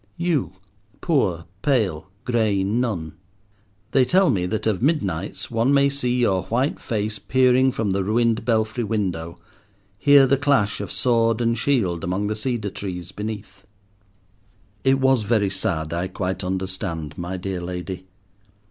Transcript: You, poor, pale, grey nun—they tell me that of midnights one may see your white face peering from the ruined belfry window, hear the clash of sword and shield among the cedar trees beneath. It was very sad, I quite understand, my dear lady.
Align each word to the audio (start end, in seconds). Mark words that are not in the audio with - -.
You, 0.17 0.53
poor, 0.99 1.45
pale, 1.61 2.09
grey 2.25 2.63
nun—they 2.63 4.03
tell 4.05 4.31
me 4.31 4.47
that 4.47 4.65
of 4.65 4.81
midnights 4.81 5.51
one 5.51 5.71
may 5.71 5.89
see 5.89 6.17
your 6.17 6.45
white 6.45 6.79
face 6.79 7.19
peering 7.19 7.71
from 7.71 7.91
the 7.91 8.03
ruined 8.03 8.43
belfry 8.43 8.83
window, 8.83 9.37
hear 9.99 10.25
the 10.25 10.37
clash 10.37 10.81
of 10.81 10.91
sword 10.91 11.39
and 11.39 11.55
shield 11.55 12.03
among 12.03 12.25
the 12.25 12.35
cedar 12.35 12.71
trees 12.71 13.11
beneath. 13.11 13.67
It 14.83 14.99
was 14.99 15.21
very 15.21 15.51
sad, 15.51 15.93
I 15.93 16.07
quite 16.07 16.43
understand, 16.43 17.15
my 17.15 17.37
dear 17.37 17.61
lady. 17.61 18.07